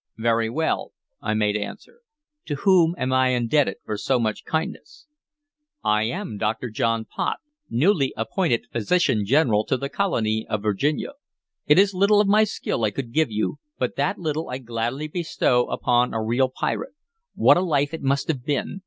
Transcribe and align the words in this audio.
"Very 0.17 0.49
well," 0.49 0.93
I 1.21 1.35
made 1.35 1.55
answer. 1.55 1.99
"To 2.47 2.55
whom 2.55 2.95
am 2.97 3.13
I 3.13 3.27
indebted 3.35 3.75
for 3.85 3.99
so 3.99 4.19
much 4.19 4.45
kindness?" 4.45 5.05
"I 5.83 6.05
am 6.05 6.39
Dr. 6.39 6.71
John 6.71 7.05
Pott, 7.05 7.37
newly 7.69 8.11
appointed 8.17 8.65
physician 8.71 9.27
general 9.27 9.63
to 9.65 9.77
the 9.77 9.89
colony 9.89 10.43
of 10.49 10.63
Virginia. 10.63 11.11
It 11.67 11.77
is 11.77 11.93
little 11.93 12.19
of 12.19 12.27
my 12.27 12.45
skill 12.45 12.83
I 12.83 12.89
could 12.89 13.13
give 13.13 13.29
you, 13.29 13.59
but 13.77 13.95
that 13.97 14.17
little 14.17 14.49
I 14.49 14.57
gladly 14.57 15.07
bestow 15.07 15.67
upon 15.67 16.15
a 16.15 16.23
real 16.23 16.49
pirate. 16.49 16.95
What 17.35 17.57
a 17.57 17.61
life 17.61 17.93
it 17.93 18.01
must 18.01 18.27
have 18.27 18.43
been! 18.43 18.79